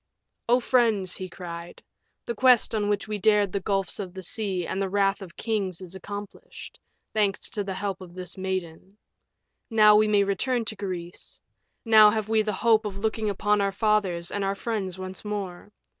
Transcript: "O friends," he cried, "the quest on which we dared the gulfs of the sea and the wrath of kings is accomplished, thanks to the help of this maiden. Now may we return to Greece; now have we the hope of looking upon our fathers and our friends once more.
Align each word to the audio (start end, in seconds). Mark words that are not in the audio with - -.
"O 0.49 0.59
friends," 0.59 1.15
he 1.17 1.29
cried, 1.29 1.83
"the 2.25 2.33
quest 2.33 2.73
on 2.73 2.89
which 2.89 3.07
we 3.07 3.19
dared 3.19 3.51
the 3.51 3.59
gulfs 3.59 3.99
of 3.99 4.15
the 4.15 4.23
sea 4.23 4.65
and 4.65 4.81
the 4.81 4.89
wrath 4.89 5.21
of 5.21 5.37
kings 5.37 5.79
is 5.79 5.93
accomplished, 5.93 6.79
thanks 7.13 7.47
to 7.51 7.63
the 7.63 7.75
help 7.75 8.01
of 8.01 8.15
this 8.15 8.35
maiden. 8.35 8.97
Now 9.69 9.95
may 9.97 10.07
we 10.09 10.23
return 10.23 10.65
to 10.65 10.75
Greece; 10.75 11.39
now 11.85 12.09
have 12.09 12.29
we 12.29 12.41
the 12.41 12.51
hope 12.51 12.83
of 12.83 12.97
looking 12.97 13.29
upon 13.29 13.61
our 13.61 13.71
fathers 13.71 14.31
and 14.31 14.43
our 14.43 14.55
friends 14.55 14.97
once 14.97 15.23
more. 15.23 15.71